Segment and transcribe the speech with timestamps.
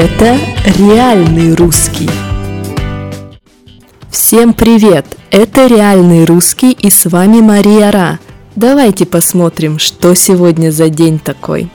[0.00, 0.38] Это
[0.78, 2.08] реальный русский.
[4.12, 5.04] Всем привет!
[5.32, 8.20] Это реальный русский и с вами Мария Ра.
[8.54, 11.68] Давайте посмотрим, что сегодня за день такой.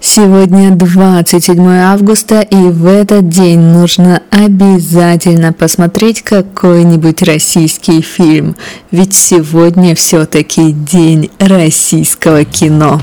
[0.00, 8.56] Сегодня 27 августа, и в этот день нужно обязательно посмотреть какой-нибудь российский фильм,
[8.90, 13.02] ведь сегодня все-таки день российского кино.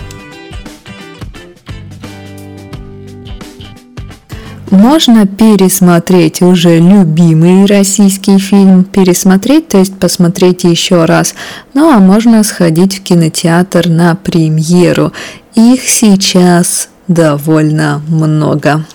[4.75, 11.33] Можно пересмотреть уже любимый российский фильм, пересмотреть, то есть посмотреть еще раз.
[11.73, 15.13] Ну а можно сходить в кинотеатр на премьеру.
[15.55, 18.85] Их сейчас довольно много.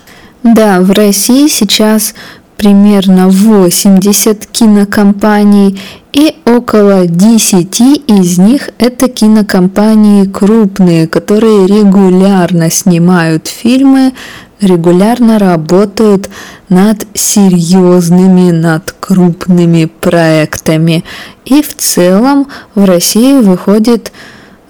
[0.43, 2.13] Да, в России сейчас
[2.57, 5.81] примерно 80 кинокомпаний,
[6.13, 14.13] и около 10 из них это кинокомпании крупные, которые регулярно снимают фильмы,
[14.61, 16.29] регулярно работают
[16.69, 21.03] над серьезными, над крупными проектами.
[21.45, 24.11] И в целом в России выходит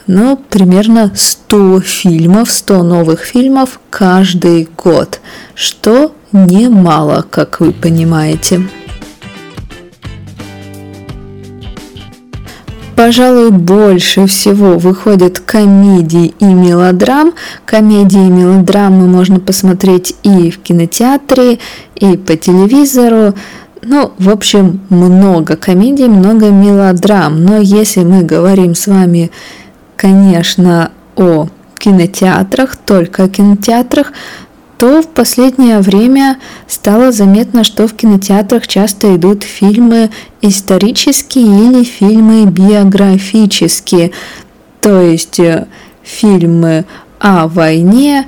[0.08, 5.20] ну, примерно 100 фильмов, 100 новых фильмов каждый год,
[5.53, 8.67] что немало, как вы понимаете.
[13.03, 17.33] Пожалуй, больше всего выходят комедий и мелодрам.
[17.66, 21.58] Комедии и мелодрамы можно посмотреть и в кинотеатре,
[21.95, 23.33] и по телевизору.
[23.81, 27.43] Ну, в общем, много комедий, много мелодрам.
[27.43, 29.31] Но если мы говорим с вами
[29.95, 31.47] конечно, о
[31.80, 34.13] кинотеатрах, только о кинотеатрах,
[34.81, 40.09] то в последнее время стало заметно, что в кинотеатрах часто идут фильмы
[40.41, 44.09] исторические или фильмы биографические,
[44.81, 45.67] то есть э,
[46.02, 46.85] фильмы
[47.19, 48.25] о войне,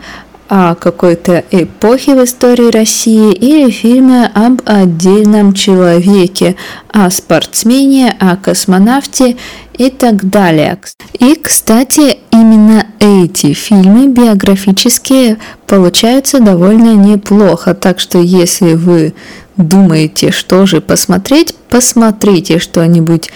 [0.48, 6.56] о какой-то эпохе в истории России или фильмы об отдельном человеке,
[6.92, 9.38] о спортсмене, о космонавте
[9.76, 10.80] и так далее.
[11.18, 15.38] И, кстати, именно эти фильмы биографические
[15.68, 19.14] получаются довольно неплохо, так что если вы
[19.58, 23.30] думаете, что же посмотреть, посмотрите что-нибудь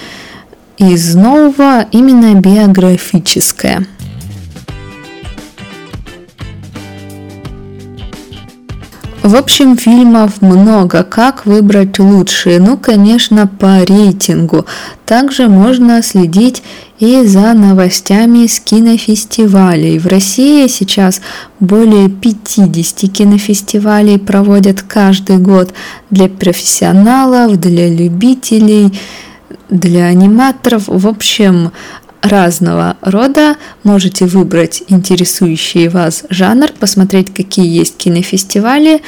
[0.78, 3.86] из нового, именно биографическое.
[9.28, 11.04] В общем, фильмов много.
[11.04, 12.62] Как выбрать лучшие?
[12.62, 14.66] Ну, конечно, по рейтингу.
[15.06, 16.64] Также можно следить
[17.00, 20.00] и за новостями с кинофестивалей.
[20.00, 21.20] В России сейчас
[21.60, 25.74] более 50 кинофестивалей проводят каждый год
[26.10, 28.98] для профессионалов, для любителей,
[29.70, 30.84] для аниматоров.
[30.88, 31.74] В общем,
[32.22, 33.56] разного рода.
[33.84, 39.02] Можете выбрать интересующий вас жанр, посмотреть, какие есть кинофестивали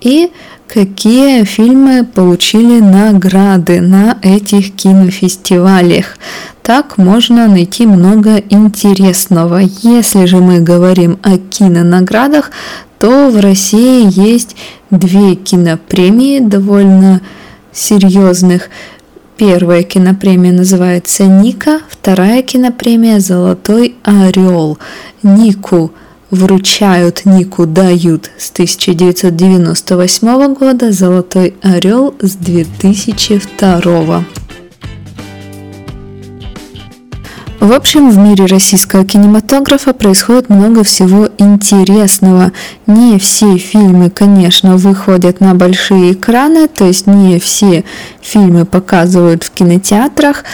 [0.00, 0.30] и
[0.72, 6.16] какие фильмы получили награды на этих кинофестивалях.
[6.62, 9.58] Так можно найти много интересного.
[9.58, 12.52] Если же мы говорим о кинонаградах,
[13.00, 14.54] то в России есть
[14.90, 17.20] две кинопремии довольно
[17.72, 18.68] серьезных.
[19.40, 24.76] Первая кинопремия называется «Ника», вторая кинопремия «Золотой орел».
[25.22, 25.92] Нику
[26.30, 34.26] вручают, Нику дают с 1998 года, «Золотой орел» с 2002.
[37.60, 42.52] В общем, в мире российского кинематографа происходит много всего интересного.
[42.86, 47.84] Не все фильмы, конечно, выходят на большие экраны, то есть не все
[48.22, 50.44] фильмы показывают в кинотеатрах,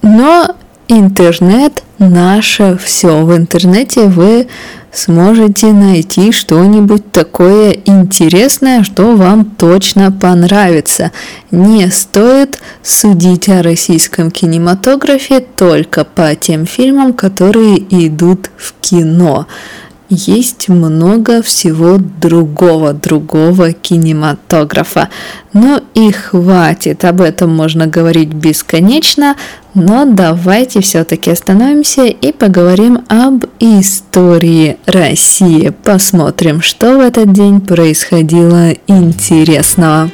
[0.00, 0.56] но
[0.88, 3.22] интернет наше все.
[3.22, 4.48] В интернете вы
[4.92, 11.12] сможете найти что-нибудь такое интересное, что вам точно понравится.
[11.50, 19.46] Не стоит судить о российском кинематографе только по тем фильмам, которые идут в кино
[20.08, 25.08] есть много всего другого, другого кинематографа.
[25.52, 29.36] Ну и хватит, об этом можно говорить бесконечно,
[29.74, 35.72] но давайте все-таки остановимся и поговорим об истории России.
[35.84, 40.10] Посмотрим, что в этот день происходило интересного.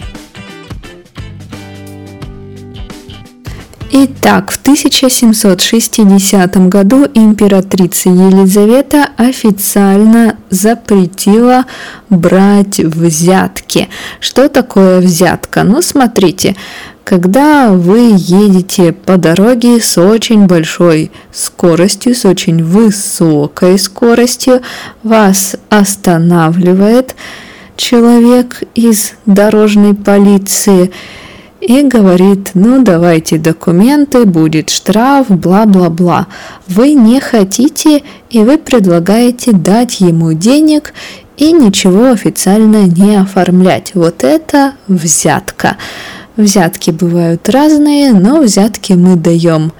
[3.96, 11.66] Итак, в 1760 году императрица Елизавета официально запретила
[12.10, 13.88] брать взятки.
[14.18, 15.62] Что такое взятка?
[15.62, 16.56] Ну, смотрите,
[17.04, 24.62] когда вы едете по дороге с очень большой скоростью, с очень высокой скоростью,
[25.04, 27.14] вас останавливает
[27.76, 30.90] человек из дорожной полиции
[31.66, 36.26] и говорит, ну давайте документы, будет штраф, бла-бла-бла.
[36.68, 40.92] Вы не хотите и вы предлагаете дать ему денег
[41.38, 43.92] и ничего официально не оформлять.
[43.94, 45.78] Вот это взятка.
[46.36, 49.72] Взятки бывают разные, но взятки мы даем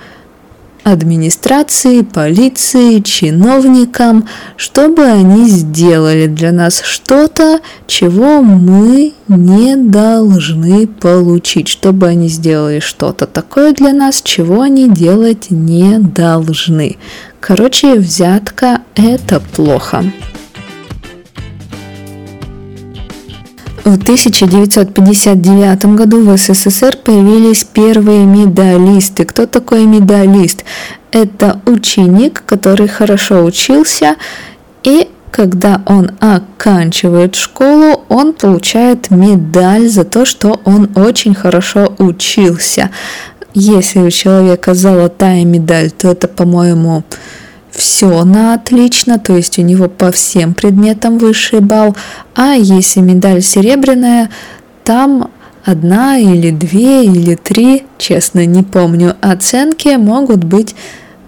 [0.85, 12.07] администрации, полиции, чиновникам, чтобы они сделали для нас что-то, чего мы не должны получить, чтобы
[12.09, 16.99] они сделали что-то такое для нас, чего они делать не должны.
[17.41, 20.05] Короче, взятка– это плохо.
[23.85, 29.27] В 1959 году в СССР появились первые медалисты.
[29.27, 30.65] Кто такой медалист?
[31.13, 34.17] Это ученик, который хорошо учился,
[34.85, 42.89] и когда он оканчивает школу, он получает медаль за то, что он очень хорошо учился.
[43.53, 47.05] Если у человека золотая медаль, то это, по-моему,
[47.75, 51.97] все на отлично, то есть у него по всем предметам высший балл,
[52.35, 54.31] а если медаль серебряная,
[54.85, 55.31] там
[55.65, 60.75] одна или две или три, честно не помню, оценки могут быть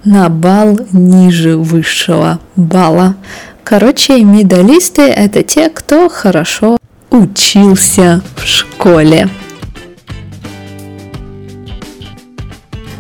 [0.05, 3.17] на балл ниже высшего балла.
[3.65, 6.79] Короче, медалисты это те, кто хорошо
[7.11, 9.29] учился в школе.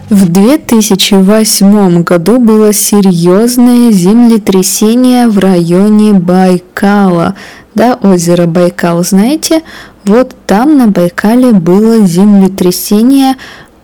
[0.08, 7.34] В 2008 году было серьезное землетрясение в районе Байкала,
[7.74, 9.62] да, озеро Байкал, знаете,
[10.04, 13.34] вот там на Байкале было землетрясение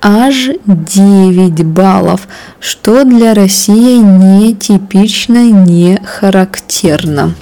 [0.01, 2.29] аж 9 баллов,
[2.61, 7.35] что для России нетипично, не характерно.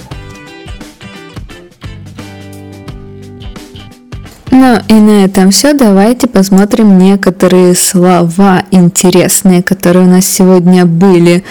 [4.50, 5.74] Ну и на этом все.
[5.74, 11.44] Давайте посмотрим некоторые слова интересные, которые у нас сегодня были.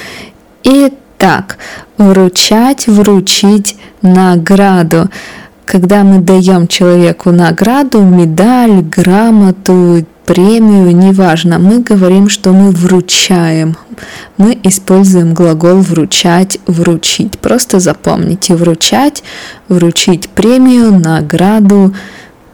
[0.64, 1.58] Итак,
[1.98, 5.10] вручать, вручить награду.
[5.66, 13.78] Когда мы даем человеку награду, медаль, грамоту, премию, неважно, мы говорим, что мы вручаем.
[14.38, 17.40] Мы используем глагол вручать, вручить.
[17.40, 19.24] Просто запомните вручать,
[19.70, 21.94] вручить премию, награду,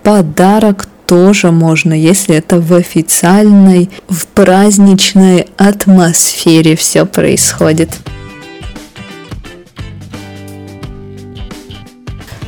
[0.06, 7.90] Подарок тоже можно, если это в официальной, в праздничной атмосфере все происходит.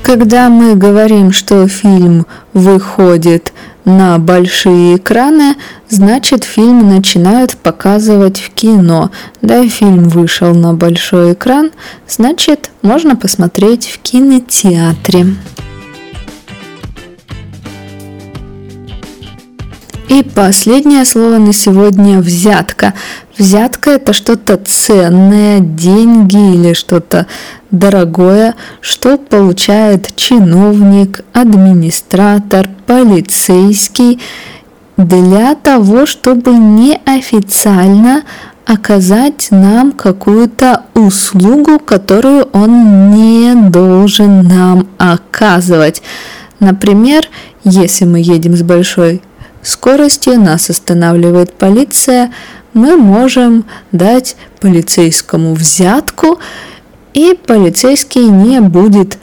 [0.03, 3.51] Когда мы говорим, что фильм выходит
[3.85, 5.55] на большие экраны,
[5.89, 9.09] значит фильм начинают показывать в кино.
[9.41, 11.71] Да, фильм вышел на большой экран,
[12.07, 15.25] значит можно посмотреть в кинотеатре.
[20.07, 22.93] И последнее слово на сегодня– взятка.
[23.37, 27.27] Взятка– это что-то ценное, деньги или что-то
[27.71, 34.21] дорогое, что получает чиновник, администратор, полицейский
[34.95, 38.23] для того, чтобы неофициально
[38.65, 46.01] оказать нам какую-то услугу, которую он не должен нам оказывать.
[46.61, 47.23] Например,
[47.65, 49.21] если мы едем с большой
[49.67, 52.31] скоростью, нас останавливает полиция,
[52.73, 56.39] мы можем дать полицейскому взятку,
[57.13, 59.17] и полицейский не будет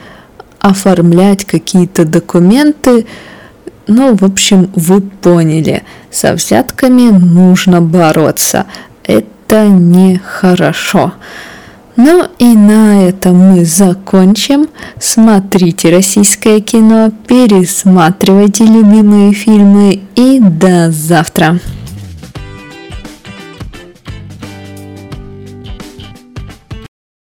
[0.58, 3.06] оформлять какие-то документы.
[3.86, 8.66] Ну, в общем, вы поняли, со взятками нужно бороться.
[9.04, 11.12] Это нехорошо.
[11.96, 14.68] Ну и на этом мы закончим.
[14.98, 21.60] Смотрите российское кино, пересматривайте любимые фильмы и до завтра.